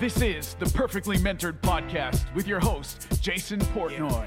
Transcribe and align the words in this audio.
This 0.00 0.22
is 0.22 0.54
the 0.54 0.64
Perfectly 0.66 1.18
Mentored 1.18 1.60
Podcast 1.60 2.34
with 2.34 2.48
your 2.48 2.58
host, 2.58 3.06
Jason 3.20 3.60
Portnoy. 3.60 4.26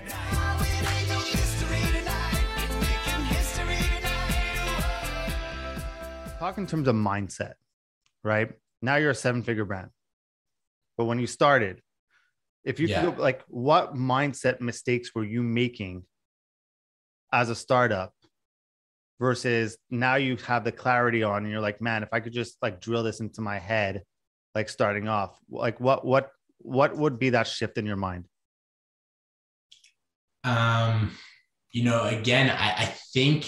Talk 6.39 6.57
in 6.57 6.67
terms 6.67 6.87
of 6.89 6.95
mindset, 6.95 7.53
right? 8.23 8.51
Now 8.81 8.97
you're 8.97 9.11
a 9.11 9.15
seven 9.15 9.43
figure 9.43 9.63
brand. 9.63 9.89
But 10.97 11.05
when 11.05 11.17
you 11.19 11.25
started, 11.27 11.81
if 12.65 12.79
you 12.79 12.87
Yeah. 12.87 13.01
feel 13.01 13.11
like 13.13 13.43
what 13.47 13.95
mindset 13.95 14.59
mistakes 14.59 15.15
were 15.15 15.23
you 15.23 15.41
making 15.41 16.05
as 17.31 17.49
a 17.49 17.55
startup 17.55 18.13
versus 19.19 19.77
now 19.89 20.15
you 20.15 20.35
have 20.37 20.65
the 20.65 20.71
clarity 20.71 21.23
on 21.23 21.43
and 21.43 21.51
you're 21.51 21.61
like, 21.61 21.79
man, 21.81 22.03
if 22.03 22.09
I 22.11 22.19
could 22.19 22.33
just 22.33 22.57
like 22.61 22.81
drill 22.81 23.03
this 23.03 23.21
into 23.21 23.39
my 23.41 23.57
head, 23.57 24.03
like 24.55 24.69
starting 24.69 25.07
off, 25.07 25.39
like 25.49 25.79
what 25.79 26.05
what 26.05 26.31
what 26.59 26.95
would 26.95 27.19
be 27.19 27.31
that 27.31 27.47
shift 27.47 27.77
in 27.77 27.85
your 27.85 27.97
mind? 27.97 28.25
um 30.43 31.11
you 31.71 31.83
know 31.83 32.03
again 32.03 32.49
I, 32.49 32.73
I 32.77 32.85
think 33.13 33.45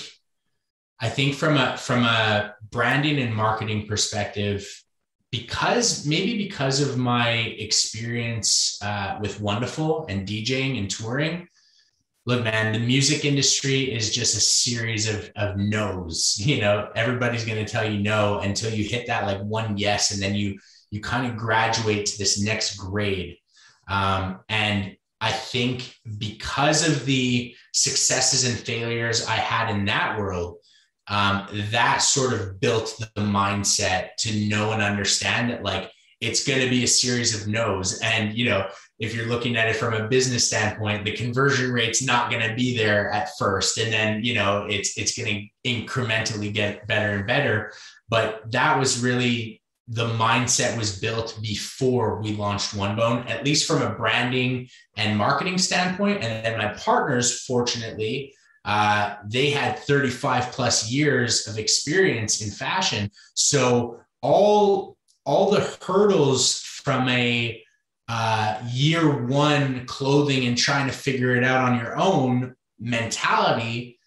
i 0.99 1.09
think 1.09 1.35
from 1.35 1.57
a 1.57 1.77
from 1.77 2.03
a 2.03 2.55
branding 2.71 3.19
and 3.19 3.35
marketing 3.35 3.87
perspective 3.87 4.67
because 5.31 6.05
maybe 6.05 6.37
because 6.37 6.79
of 6.79 6.97
my 6.97 7.29
experience 7.29 8.79
uh, 8.81 9.17
with 9.19 9.41
wonderful 9.41 10.05
and 10.07 10.27
djing 10.27 10.77
and 10.77 10.89
touring 10.89 11.47
look 12.25 12.43
man 12.43 12.71
the 12.71 12.79
music 12.79 13.25
industry 13.25 13.93
is 13.93 14.15
just 14.15 14.37
a 14.37 14.39
series 14.39 15.09
of 15.13 15.29
of 15.35 15.57
no's 15.57 16.35
you 16.39 16.61
know 16.61 16.89
everybody's 16.95 17.45
going 17.45 17.63
to 17.63 17.69
tell 17.69 17.89
you 17.89 17.99
no 17.99 18.39
until 18.39 18.71
you 18.71 18.85
hit 18.85 19.07
that 19.07 19.25
like 19.25 19.41
one 19.41 19.77
yes 19.77 20.11
and 20.11 20.21
then 20.21 20.33
you 20.33 20.57
you 20.95 21.01
kind 21.01 21.29
of 21.29 21.37
graduate 21.37 22.05
to 22.07 22.17
this 22.17 22.41
next 22.41 22.77
grade 22.77 23.37
um, 23.87 24.39
and 24.49 24.95
I 25.21 25.31
think 25.31 25.95
because 26.17 26.87
of 26.87 27.05
the 27.05 27.55
successes 27.73 28.43
and 28.43 28.57
failures 28.57 29.25
I 29.25 29.35
had 29.35 29.73
in 29.73 29.85
that 29.85 30.19
world, 30.19 30.57
um, 31.07 31.47
that 31.71 31.99
sort 31.99 32.33
of 32.33 32.59
built 32.59 32.95
the 32.99 33.21
mindset 33.21 34.15
to 34.19 34.47
know 34.47 34.71
and 34.71 34.81
understand 34.81 35.51
that 35.51 35.63
like 35.63 35.91
it's 36.21 36.45
going 36.45 36.61
to 36.61 36.69
be 36.69 36.83
a 36.83 36.87
series 36.87 37.39
of 37.39 37.47
no's. 37.47 37.99
And, 38.01 38.35
you 38.35 38.49
know, 38.49 38.67
if 38.97 39.13
you're 39.13 39.27
looking 39.27 39.55
at 39.55 39.67
it 39.67 39.75
from 39.75 39.93
a 39.93 40.07
business 40.07 40.47
standpoint, 40.47 41.05
the 41.05 41.11
conversion 41.11 41.71
rate's 41.71 42.01
not 42.01 42.31
going 42.31 42.47
to 42.47 42.55
be 42.55 42.77
there 42.77 43.09
at 43.11 43.29
first. 43.37 43.77
And 43.77 43.91
then, 43.91 44.23
you 44.23 44.33
know, 44.33 44.65
it's, 44.69 44.97
it's 44.97 45.17
going 45.17 45.49
to 45.63 45.69
incrementally 45.69 46.53
get 46.53 46.87
better 46.87 47.17
and 47.17 47.27
better. 47.27 47.73
But 48.09 48.51
that 48.51 48.79
was 48.79 49.03
really 49.03 49.61
the 49.87 50.07
mindset 50.09 50.77
was 50.77 50.99
built 50.99 51.37
before 51.41 52.19
we 52.21 52.35
launched 52.35 52.73
One 52.73 52.95
Bone, 52.95 53.27
at 53.27 53.45
least 53.45 53.67
from 53.67 53.81
a 53.81 53.93
branding 53.93 54.67
and 54.97 55.17
marketing 55.17 55.59
standpoint. 55.59 56.23
And 56.23 56.45
then 56.45 56.57
my 56.57 56.73
partners, 56.73 57.41
fortunately, 57.45 58.33
uh, 58.63 59.15
they 59.25 59.51
had 59.51 59.77
35 59.77 60.51
plus 60.51 60.89
years 60.89 61.47
of 61.47 61.59
experience 61.59 62.41
in 62.41 62.49
fashion. 62.49 63.11
So 63.35 63.99
all 64.21 64.97
all 65.23 65.51
the 65.51 65.61
hurdles 65.81 66.59
from 66.59 67.09
a 67.09 67.61
uh, 68.07 68.61
year 68.71 69.25
one 69.25 69.85
clothing 69.87 70.45
and 70.45 70.57
trying 70.57 70.87
to 70.87 70.93
figure 70.93 71.35
it 71.35 71.43
out 71.43 71.67
on 71.67 71.79
your 71.79 71.97
own 71.97 72.55
mentality, 72.79 73.99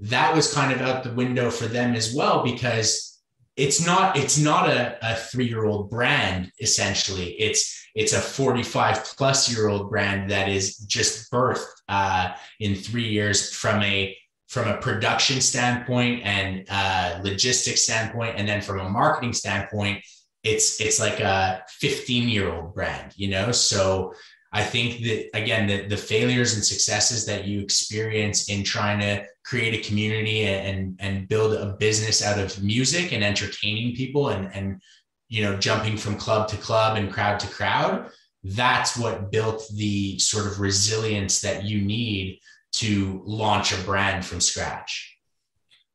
that 0.00 0.34
was 0.34 0.52
kind 0.52 0.72
of 0.72 0.80
out 0.82 1.02
the 1.02 1.12
window 1.12 1.50
for 1.50 1.66
them 1.66 1.94
as 1.94 2.14
well 2.14 2.42
because 2.42 3.15
it's 3.56 3.84
not 3.84 4.16
it's 4.16 4.38
not 4.38 4.68
a, 4.68 4.98
a 5.02 5.16
three-year-old 5.16 5.90
brand 5.90 6.52
essentially. 6.60 7.30
It's 7.40 7.88
it's 7.94 8.12
a 8.12 8.20
45 8.20 9.04
plus 9.16 9.50
year 9.50 9.68
old 9.68 9.88
brand 9.88 10.30
that 10.30 10.48
is 10.48 10.76
just 10.78 11.32
birthed 11.32 11.64
uh, 11.88 12.32
in 12.60 12.74
three 12.74 13.08
years 13.08 13.54
from 13.54 13.82
a 13.82 14.16
from 14.48 14.68
a 14.68 14.76
production 14.76 15.40
standpoint 15.40 16.22
and 16.24 16.66
uh, 16.68 17.20
logistics 17.22 17.82
standpoint. 17.82 18.34
And 18.36 18.46
then 18.46 18.60
from 18.60 18.80
a 18.80 18.88
marketing 18.88 19.32
standpoint 19.32 20.04
it's 20.44 20.80
it's 20.80 21.00
like 21.00 21.18
a 21.18 21.64
15 21.68 22.28
year 22.28 22.52
old 22.52 22.74
brand 22.74 23.12
you 23.16 23.28
know? 23.28 23.52
So 23.52 24.14
i 24.60 24.62
think 24.62 24.88
that 25.04 25.18
again 25.34 25.66
the, 25.66 25.86
the 25.86 25.96
failures 25.96 26.54
and 26.54 26.64
successes 26.64 27.24
that 27.26 27.46
you 27.46 27.60
experience 27.60 28.48
in 28.48 28.64
trying 28.64 28.98
to 28.98 29.24
create 29.44 29.74
a 29.74 29.88
community 29.88 30.40
and 30.46 30.96
and 31.00 31.28
build 31.28 31.52
a 31.54 31.76
business 31.86 32.24
out 32.24 32.38
of 32.38 32.62
music 32.62 33.12
and 33.12 33.22
entertaining 33.22 33.94
people 33.94 34.30
and 34.30 34.44
and 34.54 34.80
you 35.28 35.42
know 35.42 35.56
jumping 35.56 35.96
from 35.96 36.16
club 36.16 36.48
to 36.48 36.56
club 36.56 36.96
and 36.96 37.12
crowd 37.12 37.38
to 37.38 37.48
crowd 37.48 38.10
that's 38.54 38.96
what 38.96 39.32
built 39.32 39.64
the 39.74 40.18
sort 40.18 40.46
of 40.46 40.60
resilience 40.60 41.40
that 41.40 41.64
you 41.64 41.80
need 41.80 42.38
to 42.72 43.22
launch 43.24 43.72
a 43.72 43.82
brand 43.82 44.24
from 44.24 44.40
scratch. 44.40 45.18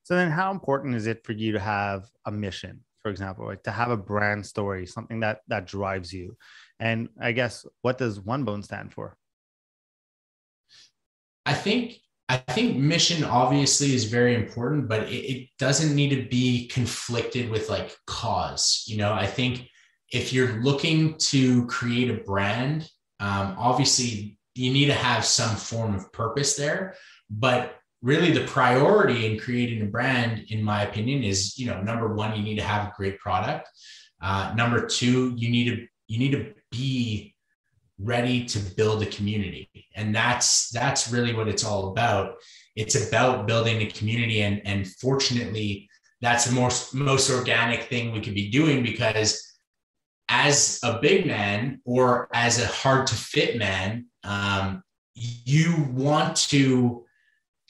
So 0.04 0.16
then 0.16 0.32
how 0.32 0.52
important 0.52 0.96
is 0.96 1.08
it 1.08 1.24
for 1.24 1.32
you 1.32 1.54
to 1.54 1.60
have 1.60 2.10
a 2.26 2.32
mission, 2.32 2.84
for 3.02 3.10
example, 3.10 3.46
like 3.46 3.64
to 3.64 3.72
have 3.72 3.92
a 3.92 3.98
brand 3.98 4.46
story, 4.46 4.86
something 4.86 5.22
that 5.22 5.40
that 5.48 5.68
drives 5.68 6.14
you? 6.14 6.38
And 6.80 7.10
I 7.20 7.32
guess 7.32 7.66
what 7.82 7.98
does 7.98 8.20
One 8.20 8.44
Bone 8.44 8.64
stand 8.64 8.94
for? 8.94 9.18
I 11.46 11.54
think 11.54 11.98
I 12.30 12.38
think 12.38 12.78
mission 12.78 13.26
obviously 13.26 13.94
is 13.94 14.06
very 14.06 14.36
important, 14.36 14.88
but 14.88 15.04
it, 15.10 15.16
it, 15.16 15.50
doesn't 15.60 15.94
need 15.94 16.10
to 16.12 16.30
be 16.30 16.68
conflicted 16.68 17.50
with 17.50 17.70
like 17.70 17.94
cause. 18.08 18.86
You 18.88 18.98
know, 18.98 19.12
I 19.12 19.28
think 19.28 19.68
if 20.12 20.32
you're 20.32 20.62
looking 20.62 21.18
to 21.18 21.66
create 21.68 22.10
a 22.10 22.24
brand, 22.24 22.90
um, 23.20 23.56
obviously 23.58 24.40
you 24.56 24.72
need 24.72 24.86
to 24.86 24.94
have 24.94 25.26
some 25.26 25.58
form 25.58 25.94
of 25.94 26.12
purpose 26.14 26.56
there. 26.56 26.96
But 27.30 27.76
really, 28.02 28.32
the 28.32 28.46
priority 28.46 29.26
in 29.26 29.40
creating 29.40 29.82
a 29.82 29.86
brand, 29.86 30.46
in 30.50 30.64
my 30.64 30.84
opinion, 30.84 31.24
is 31.24 31.58
you 31.58 31.68
know 31.68 31.82
number 31.82 32.14
one, 32.14 32.36
you 32.36 32.44
need 32.44 32.58
to 32.58 32.64
have 32.64 32.88
a 32.88 32.94
great 32.96 33.20
product. 33.20 33.70
Uh, 34.22 34.54
number 34.56 34.86
two, 34.86 35.34
you 35.36 35.50
need 35.50 35.66
to 35.66 35.88
you 36.08 36.20
need 36.20 36.32
to 36.32 36.54
be 36.72 37.36
ready 38.00 38.46
to 38.46 38.60
build 38.60 39.04
a 39.04 39.06
community. 39.08 39.70
And 39.96 40.14
that's 40.14 40.70
that's 40.70 41.12
really 41.12 41.34
what 41.34 41.48
it's 41.48 41.64
all 41.64 41.90
about. 41.90 42.36
It's 42.76 43.08
about 43.08 43.48
building 43.48 43.82
a 43.82 43.92
community. 43.92 44.42
And 44.42 44.62
and 44.66 44.88
fortunately 44.88 45.90
that's 46.22 46.46
the 46.46 46.54
most 46.54 46.94
most 46.94 47.30
organic 47.30 47.84
thing 47.84 48.12
we 48.12 48.22
could 48.22 48.36
be 48.36 48.50
doing 48.50 48.84
because 48.84 49.42
as 50.30 50.80
a 50.84 51.00
big 51.02 51.26
man 51.26 51.82
or 51.84 52.30
as 52.34 52.62
a 52.62 52.68
hard 52.68 53.08
to 53.08 53.16
fit 53.16 53.58
man 53.58 54.06
um, 54.24 54.82
you 55.14 55.88
want 55.92 56.38
to 56.38 57.04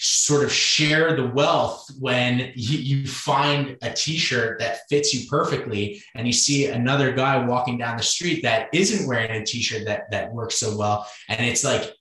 sort 0.02 0.44
of 0.44 0.52
share 0.52 1.16
the 1.16 1.28
wealth 1.28 1.90
when 2.00 2.52
you, 2.56 3.06
find 3.08 3.78
a 3.82 3.92
t-shirt 3.94 4.60
that 4.60 4.80
fits 4.90 5.14
you 5.14 5.28
perfectly 5.30 6.02
and 6.16 6.26
you 6.26 6.34
see 6.34 6.68
another 6.68 7.12
guy 7.14 7.44
walking 7.46 7.78
down 7.78 7.98
the 7.98 8.04
street 8.04 8.42
that 8.42 8.68
isn't 8.74 9.08
wearing 9.08 9.30
a 9.32 9.46
t-shirt 9.46 9.86
that 9.86 10.10
that 10.12 10.32
works 10.34 10.58
so 10.58 10.76
well. 10.76 11.08
And 11.30 11.46
it's 11.46 11.64
like 11.64 11.94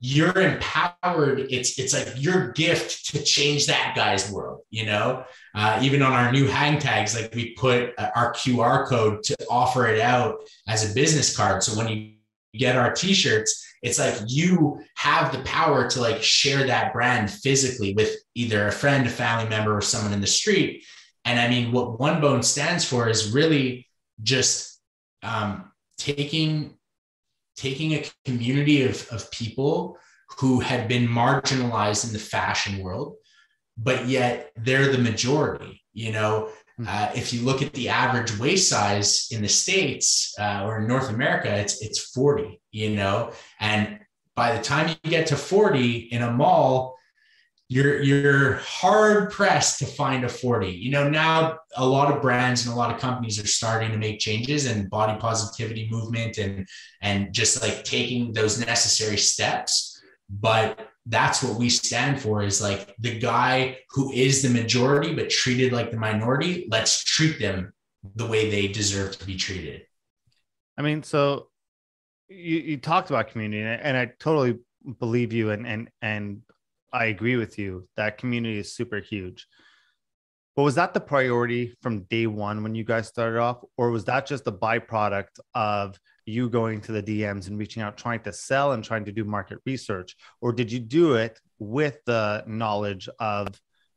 you're 0.00 0.36
empowered. 0.36 1.46
It's 1.50 1.78
it's 1.78 1.94
like 1.94 2.08
your 2.16 2.52
gift 2.52 3.06
to 3.10 3.22
change 3.22 3.66
that 3.66 3.94
guy's 3.96 4.30
world 4.30 4.54
you 4.74 4.84
know? 4.84 5.24
Uh, 5.54 5.78
even 5.80 6.02
on 6.02 6.12
our 6.12 6.32
new 6.32 6.48
hang 6.48 6.80
tags 6.80 7.14
like 7.14 7.32
we 7.32 7.54
put 7.54 7.94
uh, 7.96 8.10
our 8.16 8.32
qr 8.32 8.88
code 8.88 9.22
to 9.22 9.36
offer 9.48 9.86
it 9.86 10.00
out 10.00 10.38
as 10.68 10.90
a 10.90 10.94
business 10.94 11.34
card. 11.34 11.62
So 11.62 11.78
when 11.78 11.88
you 11.88 12.14
get 12.58 12.76
our 12.76 12.92
t-shirts 12.92 13.64
it's 13.84 13.98
like 13.98 14.18
you 14.26 14.82
have 14.96 15.30
the 15.30 15.42
power 15.42 15.88
to 15.90 16.00
like 16.00 16.22
share 16.22 16.66
that 16.66 16.94
brand 16.94 17.30
physically 17.30 17.92
with 17.92 18.16
either 18.34 18.66
a 18.66 18.72
friend 18.72 19.06
a 19.06 19.10
family 19.10 19.48
member 19.48 19.76
or 19.76 19.82
someone 19.82 20.14
in 20.14 20.22
the 20.22 20.26
street. 20.26 20.84
And 21.26 21.38
i 21.38 21.48
mean 21.48 21.70
what 21.70 22.00
one 22.00 22.20
bone 22.20 22.42
stands 22.42 22.84
for 22.84 23.08
is 23.08 23.30
really 23.30 23.86
just 24.22 24.80
um, 25.22 25.70
taking 25.98 26.76
taking 27.56 27.92
a 27.92 28.04
community 28.24 28.82
of, 28.82 29.06
of 29.08 29.30
people 29.30 29.98
who 30.38 30.60
had 30.60 30.88
been 30.88 31.06
marginalized 31.06 32.06
in 32.06 32.12
the 32.12 32.18
fashion 32.18 32.82
world 32.82 33.16
but 33.76 34.06
yet 34.06 34.50
they're 34.56 34.90
the 34.90 34.98
majority 34.98 35.82
you 35.92 36.12
know 36.12 36.50
uh, 36.86 37.10
if 37.14 37.32
you 37.32 37.42
look 37.42 37.62
at 37.62 37.72
the 37.72 37.88
average 37.88 38.36
waist 38.38 38.68
size 38.68 39.28
in 39.30 39.42
the 39.42 39.48
states 39.48 40.34
uh, 40.38 40.64
or 40.64 40.80
in 40.80 40.88
North 40.88 41.08
America, 41.08 41.48
it's 41.48 41.80
it's 41.82 42.10
40. 42.10 42.60
You 42.72 42.96
know, 42.96 43.32
and 43.60 44.00
by 44.34 44.56
the 44.56 44.62
time 44.62 44.88
you 44.88 45.10
get 45.10 45.28
to 45.28 45.36
40 45.36 46.08
in 46.10 46.22
a 46.22 46.32
mall, 46.32 46.96
you're 47.68 48.02
you're 48.02 48.54
hard 48.54 49.30
pressed 49.30 49.78
to 49.78 49.86
find 49.86 50.24
a 50.24 50.28
40. 50.28 50.68
You 50.68 50.90
know, 50.90 51.08
now 51.08 51.58
a 51.76 51.86
lot 51.86 52.12
of 52.12 52.20
brands 52.20 52.66
and 52.66 52.74
a 52.74 52.76
lot 52.76 52.92
of 52.92 53.00
companies 53.00 53.38
are 53.38 53.46
starting 53.46 53.92
to 53.92 53.98
make 53.98 54.18
changes 54.18 54.66
and 54.66 54.90
body 54.90 55.18
positivity 55.18 55.88
movement 55.90 56.38
and 56.38 56.66
and 57.02 57.32
just 57.32 57.62
like 57.62 57.84
taking 57.84 58.32
those 58.32 58.58
necessary 58.58 59.16
steps. 59.16 60.00
But 60.28 60.88
that's 61.06 61.42
what 61.42 61.58
we 61.58 61.68
stand 61.68 62.20
for 62.20 62.42
is 62.42 62.62
like 62.62 62.94
the 62.98 63.18
guy 63.18 63.76
who 63.90 64.10
is 64.12 64.42
the 64.42 64.48
majority 64.48 65.14
but 65.14 65.28
treated 65.28 65.72
like 65.72 65.90
the 65.90 65.96
minority 65.96 66.66
let's 66.70 67.04
treat 67.04 67.38
them 67.38 67.72
the 68.16 68.26
way 68.26 68.50
they 68.50 68.68
deserve 68.68 69.18
to 69.18 69.26
be 69.26 69.36
treated 69.36 69.82
I 70.76 70.82
mean, 70.82 71.02
so 71.02 71.48
you, 72.28 72.58
you 72.58 72.76
talked 72.76 73.10
about 73.10 73.28
community 73.28 73.62
and 73.62 73.96
I 73.96 74.12
totally 74.18 74.58
believe 74.98 75.32
you 75.32 75.50
and 75.50 75.66
and 75.66 75.90
and 76.02 76.42
I 76.92 77.06
agree 77.06 77.36
with 77.36 77.58
you 77.58 77.88
that 77.96 78.18
community 78.18 78.58
is 78.58 78.74
super 78.74 79.00
huge. 79.00 79.46
But 80.56 80.62
was 80.62 80.76
that 80.76 80.94
the 80.94 81.00
priority 81.00 81.74
from 81.82 82.04
day 82.04 82.26
one 82.26 82.62
when 82.62 82.74
you 82.74 82.84
guys 82.84 83.08
started 83.08 83.40
off, 83.40 83.64
or 83.76 83.90
was 83.90 84.04
that 84.04 84.26
just 84.26 84.46
a 84.46 84.52
byproduct 84.52 85.40
of 85.54 85.98
you 86.26 86.48
going 86.48 86.80
to 86.82 86.92
the 86.92 87.02
DMs 87.02 87.48
and 87.48 87.58
reaching 87.58 87.82
out, 87.82 87.96
trying 87.96 88.20
to 88.20 88.32
sell 88.32 88.72
and 88.72 88.82
trying 88.82 89.04
to 89.04 89.12
do 89.12 89.24
market 89.24 89.58
research, 89.66 90.16
or 90.40 90.52
did 90.52 90.70
you 90.70 90.80
do 90.80 91.14
it 91.14 91.40
with 91.58 91.98
the 92.06 92.44
knowledge 92.46 93.08
of 93.18 93.48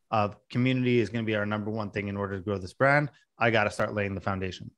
of 0.10 0.38
community 0.50 1.00
is 1.00 1.10
going 1.10 1.24
to 1.24 1.28
be 1.28 1.36
our 1.36 1.46
number 1.46 1.70
one 1.70 1.92
thing 1.92 2.08
in 2.08 2.16
order 2.16 2.38
to 2.38 2.42
grow 2.42 2.58
this 2.58 2.74
brand? 2.74 3.12
I 3.38 3.52
got 3.52 3.66
to 3.66 3.72
start 3.72 3.94
laying 3.94 4.16
the 4.16 4.22
foundation. 4.22 4.72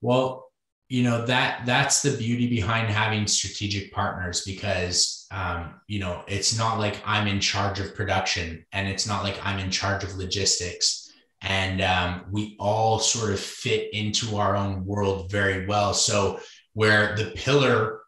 Well, 0.00 0.50
you 0.88 1.02
know 1.02 1.24
that 1.24 1.64
that's 1.64 2.02
the 2.02 2.16
beauty 2.16 2.46
behind 2.46 2.88
having 2.88 3.26
strategic 3.26 3.92
partners 3.92 4.44
because 4.44 5.26
um, 5.30 5.80
you 5.88 5.98
know 5.98 6.22
it's 6.28 6.56
not 6.58 6.78
like 6.78 7.02
i'm 7.06 7.26
in 7.26 7.40
charge 7.40 7.80
of 7.80 7.94
production 7.94 8.64
and 8.72 8.86
it's 8.86 9.06
not 9.06 9.24
like 9.24 9.38
i'm 9.44 9.58
in 9.58 9.70
charge 9.70 10.04
of 10.04 10.14
logistics 10.16 11.03
and 11.44 11.80
um, 11.80 12.24
we 12.30 12.56
all 12.58 12.98
sort 12.98 13.32
of 13.32 13.38
fit 13.38 13.92
into 13.92 14.36
our 14.36 14.56
own 14.56 14.84
world 14.84 15.30
very 15.30 15.66
well. 15.66 15.94
So 15.94 16.40
where 16.72 17.14
the 17.16 17.32
pillar 17.36 18.00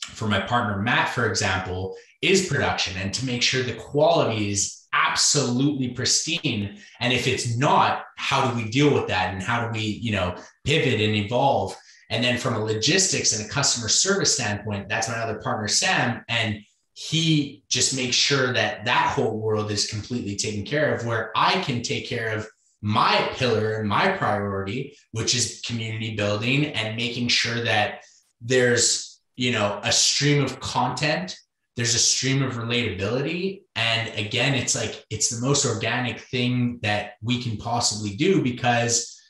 for 0.00 0.28
my 0.28 0.40
partner 0.40 0.80
matt 0.80 1.08
for 1.10 1.28
example 1.28 1.96
is 2.22 2.46
production 2.46 2.96
and 2.96 3.12
to 3.12 3.26
make 3.26 3.42
sure 3.42 3.62
the 3.62 3.74
quality 3.74 4.50
is 4.50 4.86
absolutely 4.92 5.88
pristine. 5.88 6.78
And 7.00 7.12
if 7.12 7.26
it's 7.26 7.56
not 7.56 8.04
how 8.16 8.48
do 8.48 8.56
we 8.56 8.70
deal 8.70 8.94
with 8.94 9.08
that 9.08 9.34
and 9.34 9.42
how 9.42 9.66
do 9.66 9.72
we 9.78 9.84
you 9.84 10.12
know 10.12 10.36
pivot 10.64 11.00
and 11.00 11.14
evolve? 11.14 11.76
And 12.08 12.22
then 12.22 12.38
from 12.38 12.54
a 12.54 12.64
logistics 12.64 13.36
and 13.36 13.44
a 13.44 13.52
customer 13.52 13.88
service 13.88 14.34
standpoint, 14.34 14.88
that's 14.88 15.08
my 15.08 15.16
other 15.16 15.40
partner, 15.40 15.66
Sam. 15.66 16.24
And 16.28 16.60
he 16.94 17.64
just 17.68 17.96
makes 17.96 18.14
sure 18.14 18.52
that 18.52 18.84
that 18.84 19.12
whole 19.14 19.38
world 19.38 19.70
is 19.70 19.90
completely 19.90 20.36
taken 20.36 20.64
care 20.64 20.94
of, 20.94 21.04
where 21.04 21.32
I 21.36 21.60
can 21.62 21.82
take 21.82 22.08
care 22.08 22.30
of 22.30 22.48
my 22.86 23.28
pillar 23.34 23.80
and 23.80 23.88
my 23.88 24.12
priority, 24.12 24.96
which 25.10 25.34
is 25.34 25.60
community 25.66 26.14
building 26.14 26.66
and 26.66 26.96
making 26.96 27.26
sure 27.26 27.64
that 27.64 28.04
there's, 28.40 29.20
you 29.34 29.50
know, 29.50 29.80
a 29.82 29.90
stream 29.90 30.44
of 30.44 30.60
content, 30.60 31.36
there's 31.74 31.96
a 31.96 31.98
stream 31.98 32.44
of 32.44 32.52
relatability. 32.52 33.62
And 33.74 34.16
again, 34.16 34.54
it's 34.54 34.76
like, 34.76 35.04
it's 35.10 35.30
the 35.30 35.44
most 35.44 35.66
organic 35.66 36.20
thing 36.20 36.78
that 36.82 37.14
we 37.20 37.42
can 37.42 37.56
possibly 37.56 38.14
do 38.14 38.40
because 38.40 39.20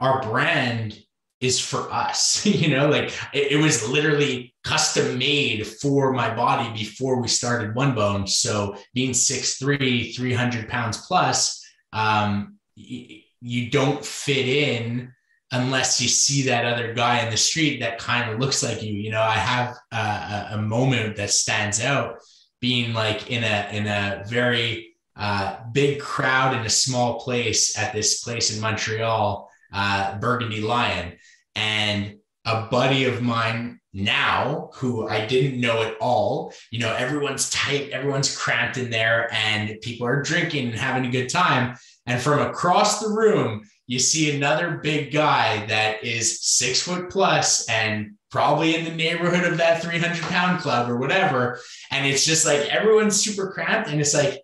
our 0.00 0.22
brand 0.22 0.98
is 1.42 1.60
for 1.60 1.92
us 1.92 2.46
you 2.62 2.68
know 2.68 2.88
like 2.88 3.12
it, 3.34 3.50
it, 3.50 3.56
was 3.56 3.88
literally 3.88 4.54
custom 4.62 5.18
made 5.18 5.66
for 5.66 6.12
my 6.12 6.32
body 6.32 6.72
before 6.72 7.20
we 7.20 7.26
started 7.26 7.74
one 7.74 7.96
bone 7.96 8.28
so 8.28 8.76
being 8.94 9.10
6'3 9.10 10.14
300 10.14 10.68
pounds 10.68 11.04
plus 11.08 11.60
um, 11.92 12.51
you 12.74 13.70
don't 13.70 14.04
fit 14.04 14.48
in 14.48 15.12
unless 15.50 16.00
you 16.00 16.08
see 16.08 16.42
that 16.42 16.64
other 16.64 16.94
guy 16.94 17.22
in 17.22 17.30
the 17.30 17.36
street 17.36 17.80
that 17.80 17.98
kind 17.98 18.30
of 18.30 18.38
looks 18.38 18.62
like 18.62 18.82
you 18.82 18.92
you 18.92 19.10
know 19.10 19.20
i 19.20 19.34
have 19.34 19.76
a, 19.92 20.48
a 20.52 20.58
moment 20.58 21.16
that 21.16 21.30
stands 21.30 21.82
out 21.82 22.16
being 22.60 22.94
like 22.94 23.30
in 23.30 23.44
a 23.44 23.68
in 23.72 23.86
a 23.86 24.22
very 24.26 24.88
uh, 25.14 25.58
big 25.72 26.00
crowd 26.00 26.56
in 26.56 26.64
a 26.64 26.70
small 26.70 27.20
place 27.20 27.76
at 27.78 27.92
this 27.92 28.22
place 28.22 28.54
in 28.54 28.60
montreal 28.62 29.50
uh, 29.74 30.18
burgundy 30.18 30.62
lion 30.62 31.12
and 31.54 32.16
a 32.44 32.62
buddy 32.70 33.04
of 33.04 33.20
mine 33.20 33.78
now 33.92 34.70
who 34.74 35.06
I 35.06 35.26
didn't 35.26 35.60
know 35.60 35.82
at 35.82 35.96
all. 36.00 36.52
You 36.70 36.80
know, 36.80 36.94
everyone's 36.94 37.50
tight, 37.50 37.90
everyone's 37.90 38.34
cramped 38.36 38.78
in 38.78 38.90
there, 38.90 39.32
and 39.32 39.78
people 39.82 40.06
are 40.06 40.22
drinking 40.22 40.68
and 40.68 40.78
having 40.78 41.06
a 41.06 41.10
good 41.10 41.28
time. 41.28 41.76
And 42.06 42.20
from 42.20 42.40
across 42.40 43.00
the 43.00 43.08
room, 43.08 43.62
you 43.86 43.98
see 43.98 44.34
another 44.34 44.80
big 44.82 45.12
guy 45.12 45.66
that 45.66 46.02
is 46.04 46.40
six 46.40 46.82
foot 46.82 47.10
plus 47.10 47.68
and 47.68 48.14
probably 48.30 48.74
in 48.74 48.84
the 48.84 48.94
neighborhood 48.94 49.44
of 49.44 49.58
that 49.58 49.82
300 49.82 50.22
pound 50.22 50.60
club 50.60 50.88
or 50.88 50.96
whatever. 50.96 51.58
And 51.90 52.06
it's 52.06 52.24
just 52.24 52.46
like 52.46 52.60
everyone's 52.72 53.22
super 53.22 53.50
cramped. 53.50 53.90
And 53.90 54.00
it's 54.00 54.14
like, 54.14 54.40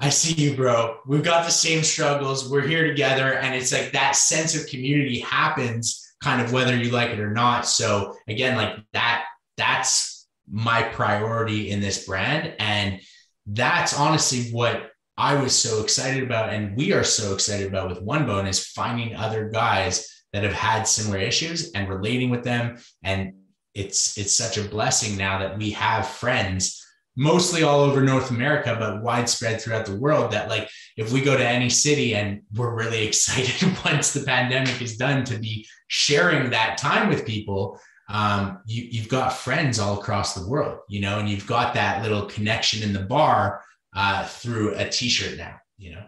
I 0.00 0.08
see 0.08 0.34
you, 0.34 0.56
bro. 0.56 0.98
We've 1.06 1.22
got 1.22 1.44
the 1.44 1.52
same 1.52 1.82
struggles. 1.82 2.50
We're 2.50 2.66
here 2.66 2.86
together. 2.86 3.34
And 3.34 3.54
it's 3.54 3.72
like 3.72 3.92
that 3.92 4.16
sense 4.16 4.54
of 4.54 4.68
community 4.68 5.20
happens 5.20 6.02
kind 6.22 6.40
of 6.40 6.52
whether 6.52 6.76
you 6.76 6.90
like 6.90 7.10
it 7.10 7.20
or 7.20 7.30
not. 7.30 7.66
So 7.66 8.14
again, 8.28 8.56
like 8.56 8.76
that, 8.92 9.24
that's 9.56 10.26
my 10.50 10.82
priority 10.82 11.70
in 11.70 11.80
this 11.80 12.06
brand. 12.06 12.54
And 12.58 13.00
that's 13.46 13.98
honestly 13.98 14.50
what 14.50 14.90
I 15.18 15.34
was 15.34 15.56
so 15.56 15.82
excited 15.82 16.22
about. 16.22 16.52
And 16.52 16.76
we 16.76 16.92
are 16.92 17.04
so 17.04 17.32
excited 17.32 17.66
about 17.66 17.88
with 17.88 18.02
One 18.02 18.26
Bone 18.26 18.46
is 18.46 18.66
finding 18.66 19.14
other 19.14 19.48
guys 19.48 20.06
that 20.32 20.44
have 20.44 20.52
had 20.52 20.86
similar 20.86 21.18
issues 21.18 21.72
and 21.72 21.88
relating 21.88 22.30
with 22.30 22.44
them. 22.44 22.76
And 23.02 23.34
it's 23.74 24.16
it's 24.18 24.34
such 24.34 24.58
a 24.58 24.68
blessing 24.68 25.16
now 25.16 25.38
that 25.38 25.58
we 25.58 25.70
have 25.70 26.06
friends 26.06 26.82
mostly 27.18 27.62
all 27.62 27.80
over 27.80 28.02
North 28.02 28.30
America, 28.30 28.76
but 28.78 29.02
widespread 29.02 29.60
throughout 29.60 29.86
the 29.86 29.96
world. 29.96 30.32
That 30.32 30.48
like 30.48 30.68
if 30.96 31.12
we 31.12 31.22
go 31.22 31.36
to 31.36 31.46
any 31.46 31.70
city 31.70 32.14
and 32.14 32.42
we're 32.54 32.74
really 32.74 33.06
excited 33.06 33.76
once 33.84 34.12
the 34.12 34.24
pandemic 34.24 34.80
is 34.82 34.96
done 34.96 35.24
to 35.24 35.38
be 35.38 35.66
sharing 35.88 36.50
that 36.50 36.76
time 36.76 37.08
with 37.08 37.26
people, 37.26 37.80
um, 38.08 38.60
you, 38.66 38.86
you've 38.90 39.08
got 39.08 39.32
friends 39.32 39.78
all 39.78 39.98
across 39.98 40.34
the 40.34 40.46
world, 40.46 40.80
you 40.88 41.00
know, 41.00 41.18
and 41.18 41.28
you've 41.28 41.46
got 41.46 41.74
that 41.74 42.02
little 42.02 42.26
connection 42.26 42.82
in 42.82 42.92
the 42.92 43.00
bar 43.00 43.62
uh, 43.94 44.26
through 44.26 44.74
a 44.74 44.88
T-shirt 44.88 45.38
now, 45.38 45.56
you 45.78 45.92
know. 45.92 46.04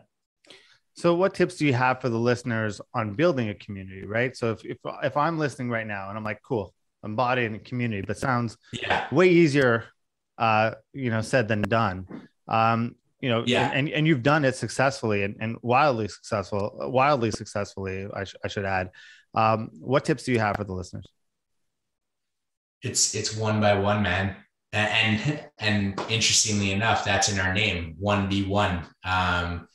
So, 0.95 1.15
what 1.15 1.35
tips 1.35 1.57
do 1.57 1.67
you 1.67 1.75
have 1.75 2.01
for 2.01 2.09
the 2.09 2.19
listeners 2.19 2.81
on 2.93 3.15
building 3.15 3.51
a 3.51 3.55
community? 3.55 4.05
Right. 4.05 4.37
So, 4.37 4.51
if 4.53 4.65
if, 4.65 4.79
if 5.03 5.17
I'm 5.17 5.39
listening 5.39 5.71
right 5.71 5.87
now 5.87 6.09
and 6.09 6.19
I'm 6.19 6.25
like, 6.25 6.43
cool, 6.43 6.75
I'm 7.03 7.13
embodying 7.13 7.55
a 7.55 7.61
community, 7.61 8.03
but 8.07 8.19
sounds 8.19 8.57
yeah. 8.73 9.07
way 9.13 9.29
easier 9.29 9.85
uh, 10.39 10.73
you 10.93 11.11
know, 11.11 11.21
said 11.21 11.49
than 11.49 11.63
done. 11.63 12.07
Um, 12.47 12.95
you 13.21 13.29
know, 13.29 13.43
yeah. 13.45 13.71
and, 13.75 13.89
and 13.89 14.07
you've 14.07 14.23
done 14.23 14.45
it 14.45 14.55
successfully 14.55 15.25
and, 15.25 15.37
and 15.41 15.57
wildly 15.61 16.07
successful, 16.07 16.73
wildly 16.81 17.33
successfully, 17.33 18.07
I, 18.15 18.25
sh- 18.25 18.37
I 18.45 18.49
should 18.49 18.65
add. 18.65 18.91
Um, 19.35 19.71
what 19.81 20.05
tips 20.05 20.23
do 20.23 20.33
you 20.33 20.39
have 20.39 20.57
for 20.57 20.65
the 20.65 20.73
listeners? 20.73 21.07
It's, 22.83 23.17
it's 23.17 23.37
one 23.37 23.61
by 23.61 23.75
one, 23.75 24.05
man. 24.05 24.37
And, 24.73 25.41
and 25.59 26.01
interestingly 26.09 26.73
enough, 26.73 27.05
that's 27.05 27.31
in 27.33 27.41
our 27.41 27.55
name, 27.55 27.97
one 27.99 28.29
be 28.29 28.45
one. 28.45 28.85
Um, 29.05 29.69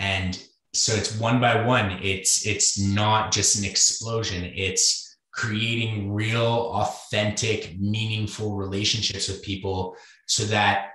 and 0.00 0.40
so 0.72 0.94
it's 0.94 1.18
one 1.18 1.40
by 1.40 1.64
one. 1.64 1.98
It's, 2.02 2.46
it's 2.46 2.78
not 2.78 3.32
just 3.32 3.58
an 3.58 3.64
explosion. 3.64 4.44
It's, 4.44 5.08
creating 5.38 6.12
real, 6.12 6.72
authentic, 6.74 7.78
meaningful 7.78 8.56
relationships 8.56 9.28
with 9.28 9.40
people 9.40 9.96
so 10.26 10.42
that 10.42 10.88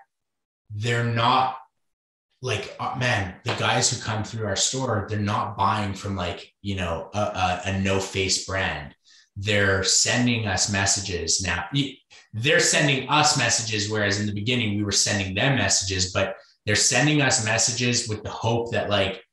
they're 0.70 1.06
not 1.06 1.56
like 2.42 2.76
uh, 2.78 2.94
man 2.98 3.36
the 3.46 3.54
guys 3.54 3.90
who 3.90 4.02
come 4.04 4.22
through 4.24 4.46
our 4.46 4.56
store 4.56 5.08
they're 5.10 5.20
not 5.20 5.56
buying 5.56 5.94
from 5.94 6.16
like 6.16 6.52
you 6.62 6.76
know 6.76 7.10
a, 7.14 7.20
a, 7.20 7.62
a 7.66 7.80
no 7.80 8.00
face 8.00 8.46
brand 8.46 8.94
they're 9.36 9.84
sending 9.84 10.48
us 10.48 10.72
messages 10.72 11.42
now 11.42 11.66
they're 12.34 12.60
sending 12.60 13.08
us 13.10 13.38
messages 13.38 13.90
whereas 13.90 14.20
in 14.20 14.28
the 14.28 14.34
beginning 14.34 14.78
we 14.78 14.84
were 14.84 14.92
sending 14.92 15.34
them 15.34 15.56
messages 15.56 16.12
but 16.12 16.36
they're 16.66 16.76
sending 16.76 17.22
us 17.22 17.44
messages 17.44 18.08
with 18.08 18.24
the 18.24 18.30
hope 18.30 18.72
that 18.72 18.90
like 18.90 19.24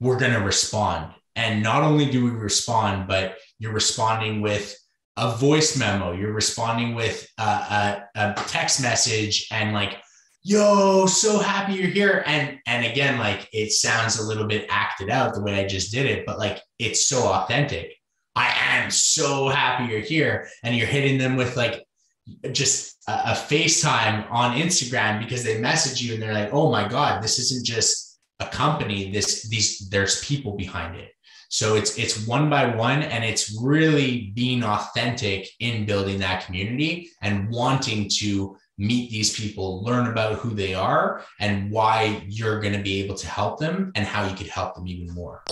we're 0.00 0.18
going 0.18 0.32
to 0.32 0.40
respond 0.40 1.12
and 1.36 1.62
not 1.62 1.82
only 1.82 2.10
do 2.10 2.24
we 2.24 2.30
respond 2.30 3.06
but 3.06 3.36
you're 3.58 3.72
responding 3.72 4.40
with 4.40 4.76
a 5.16 5.36
voice 5.36 5.76
memo, 5.78 6.12
you're 6.12 6.32
responding 6.32 6.94
with 6.94 7.28
a, 7.38 7.42
a, 7.42 8.02
a 8.16 8.34
text 8.48 8.82
message 8.82 9.46
and 9.52 9.72
like, 9.72 9.96
yo, 10.42 11.06
so 11.06 11.38
happy 11.38 11.74
you're 11.74 11.88
here. 11.88 12.22
And 12.26 12.58
and 12.66 12.84
again, 12.84 13.18
like 13.18 13.48
it 13.52 13.72
sounds 13.72 14.18
a 14.18 14.26
little 14.26 14.46
bit 14.46 14.66
acted 14.68 15.10
out 15.10 15.34
the 15.34 15.42
way 15.42 15.54
I 15.54 15.66
just 15.66 15.92
did 15.92 16.06
it, 16.06 16.26
but 16.26 16.38
like 16.38 16.60
it's 16.78 17.08
so 17.08 17.22
authentic. 17.22 17.94
I 18.36 18.52
am 18.70 18.90
so 18.90 19.48
happy 19.48 19.92
you're 19.92 20.00
here. 20.00 20.48
And 20.62 20.76
you're 20.76 20.86
hitting 20.86 21.18
them 21.18 21.36
with 21.36 21.56
like 21.56 21.84
just 22.52 22.96
a, 23.08 23.12
a 23.12 23.32
FaceTime 23.32 24.30
on 24.30 24.56
Instagram 24.56 25.20
because 25.20 25.44
they 25.44 25.58
message 25.58 26.02
you 26.02 26.14
and 26.14 26.22
they're 26.22 26.34
like, 26.34 26.52
oh 26.52 26.70
my 26.70 26.88
God, 26.88 27.22
this 27.22 27.38
isn't 27.38 27.64
just 27.64 28.18
a 28.40 28.46
company. 28.46 29.12
This 29.12 29.48
these 29.48 29.88
there's 29.90 30.24
people 30.24 30.56
behind 30.56 30.96
it. 30.96 31.10
So 31.48 31.76
it's 31.76 31.96
it's 31.98 32.26
one 32.26 32.50
by 32.50 32.74
one 32.74 33.02
and 33.02 33.24
it's 33.24 33.56
really 33.62 34.32
being 34.34 34.64
authentic 34.64 35.48
in 35.60 35.86
building 35.86 36.18
that 36.18 36.44
community 36.44 37.10
and 37.22 37.48
wanting 37.50 38.10
to 38.16 38.56
meet 38.76 39.10
these 39.10 39.38
people, 39.38 39.82
learn 39.84 40.08
about 40.08 40.34
who 40.34 40.50
they 40.50 40.74
are 40.74 41.22
and 41.38 41.70
why 41.70 42.24
you're 42.28 42.60
going 42.60 42.72
to 42.72 42.82
be 42.82 43.02
able 43.02 43.14
to 43.14 43.26
help 43.26 43.60
them 43.60 43.92
and 43.94 44.04
how 44.04 44.26
you 44.26 44.34
could 44.34 44.48
help 44.48 44.74
them 44.74 44.86
even 44.88 45.12
more. 45.14 45.42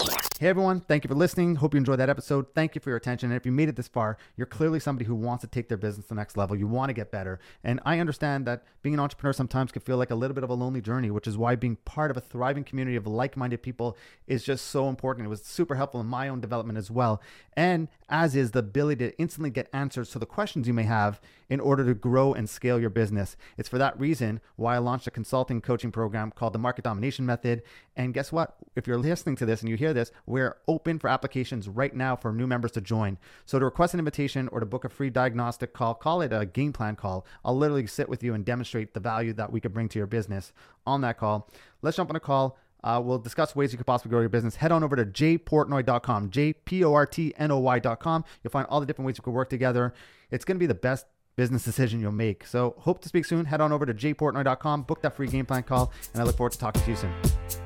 Hey 0.41 0.49
everyone, 0.49 0.81
thank 0.81 1.05
you 1.05 1.09
for 1.09 1.14
listening. 1.14 1.55
Hope 1.55 1.73
you 1.73 1.79
enjoyed 1.79 2.00
that 2.00 2.11
episode. 2.11 2.47
Thank 2.52 2.75
you 2.75 2.81
for 2.81 2.91
your 2.91 2.97
attention. 2.97 3.31
And 3.31 3.37
if 3.37 3.47
you 3.47 3.52
made 3.52 3.69
it 3.69 3.76
this 3.76 3.87
far, 3.87 4.19
you're 4.37 4.47
clearly 4.47 4.81
somebody 4.81 5.05
who 5.05 5.14
wants 5.14 5.43
to 5.43 5.47
take 5.47 5.69
their 5.69 5.79
business 5.79 6.07
to 6.07 6.09
the 6.09 6.14
next 6.17 6.37
level. 6.37 6.57
You 6.57 6.67
want 6.67 6.88
to 6.88 6.95
get 6.95 7.12
better. 7.12 7.38
And 7.62 7.79
I 7.85 8.00
understand 8.00 8.45
that 8.47 8.64
being 8.83 8.95
an 8.95 9.00
entrepreneur 9.00 9.33
sometimes 9.33 9.71
can 9.71 9.83
feel 9.83 9.99
like 9.99 10.11
a 10.11 10.17
little 10.17 10.35
bit 10.35 10.43
of 10.43 10.50
a 10.50 10.55
lonely 10.55 10.81
journey, 10.81 11.12
which 11.12 11.29
is 11.29 11.38
why 11.38 11.55
being 11.55 11.76
part 11.85 12.11
of 12.11 12.17
a 12.17 12.21
thriving 12.21 12.64
community 12.64 12.97
of 12.97 13.07
like 13.07 13.37
minded 13.37 13.62
people 13.62 13.97
is 14.26 14.43
just 14.43 14.67
so 14.67 14.88
important. 14.88 15.26
It 15.26 15.31
was 15.31 15.45
super 15.45 15.76
helpful 15.76 16.00
in 16.00 16.07
my 16.09 16.29
own 16.29 16.41
development 16.41 16.76
as 16.76 16.91
well. 16.91 17.23
And 17.57 17.87
as 18.09 18.35
is 18.35 18.50
the 18.50 18.59
ability 18.59 19.09
to 19.09 19.19
instantly 19.21 19.50
get 19.50 19.69
answers 19.73 20.11
to 20.11 20.19
the 20.19 20.26
questions 20.26 20.67
you 20.67 20.75
may 20.75 20.83
have 20.83 21.21
in 21.49 21.61
order 21.61 21.85
to 21.85 21.95
grow 21.95 22.35
and 22.35 22.50
scale 22.50 22.81
your 22.81 22.91
business. 22.91 23.12
It's 23.12 23.69
for 23.69 23.78
that 23.78 23.99
reason 23.99 24.40
why 24.57 24.76
I 24.76 24.78
launched 24.78 25.07
a 25.07 25.11
consulting 25.11 25.61
coaching 25.61 25.92
program 25.92 26.31
called 26.31 26.52
the 26.52 26.59
Market 26.59 26.85
Domination 26.85 27.26
Method. 27.26 27.62
And 27.97 28.14
guess 28.14 28.33
what? 28.33 28.57
If 28.75 28.87
you're 28.87 28.99
listening 28.99 29.37
to 29.37 29.47
this 29.47 29.61
and 29.61 29.69
you 29.69 29.76
hear 29.76 29.92
this, 29.92 30.11
we're 30.26 30.57
open 30.66 30.99
for 30.99 31.09
applications 31.09 31.69
right 31.69 31.95
now 31.95 32.16
for 32.16 32.33
new 32.33 32.47
members 32.47 32.73
to 32.73 32.81
join. 32.81 33.19
So 33.45 33.59
to 33.59 33.64
request 33.64 33.95
an 33.95 34.00
invitation 34.00 34.49
or 34.49 34.61
to 34.61 34.66
book 34.66 34.85
a 34.85 34.88
free 34.88 35.11
diagnostic 35.11 35.73
call, 35.73 35.95
call 35.95 36.23
it 36.23 36.33
a 36.33 36.47
game 36.47 36.73
plan 36.73 36.97
call. 36.97 37.26
I'll 37.45 37.57
literally 37.57 37.87
sit 37.87 38.09
with 38.09 38.23
you 38.23 38.35
and 38.35 38.45
demonstrate 38.45 38.95
the 38.95 39.00
value 39.00 39.33
that 39.35 39.52
we 39.52 39.61
could 39.61 39.75
bring 39.75 39.88
to 39.90 39.99
your 39.99 40.07
business 40.07 40.52
on 40.87 41.02
that 41.02 41.19
call. 41.19 41.50
Let's 41.83 41.97
jump 41.97 42.11
on 42.11 42.16
a 42.16 42.21
call. 42.21 42.59
Uh, 42.85 43.00
we'll 43.02 43.19
discuss 43.19 43.54
ways 43.54 43.71
you 43.73 43.78
could 43.78 43.87
possibly 43.87 44.11
grow 44.11 44.21
your 44.21 44.28
business. 44.28 44.57
Head 44.57 44.73
on 44.73 44.83
over 44.83 44.97
to 44.97 45.04
jportnoy.com, 45.04 46.31
J-P-O-R-T-N-O-Y.com. 46.31 48.25
You'll 48.42 48.50
find 48.50 48.66
all 48.69 48.81
the 48.81 48.87
different 48.87 49.07
ways 49.07 49.19
you 49.19 49.23
could 49.23 49.35
work 49.35 49.49
together. 49.49 49.95
It's 50.31 50.45
going 50.45 50.57
to 50.57 50.61
be 50.61 50.66
the 50.66 50.75
best 50.75 51.07
business 51.37 51.65
decision 51.65 52.01
you'll 52.01 52.12
make. 52.12 52.47
So 52.47 52.75
hope 52.79 53.01
to 53.03 53.09
speak 53.09 53.25
soon. 53.25 53.47
Head 53.47 53.61
on 53.61 53.73
over 53.73 53.87
to 53.87 53.95
jportnoy.com, 53.95 54.83
book 54.83 55.03
that 55.03 55.17
free 55.17 55.29
game 55.29 55.47
plan 55.47 55.62
call, 55.62 55.93
and 56.12 56.23
I 56.23 56.25
look 56.25 56.37
forward 56.37 56.53
to 56.53 56.59
talking 56.59 56.83
to 56.83 56.91
you 56.91 56.97
soon. 56.97 57.62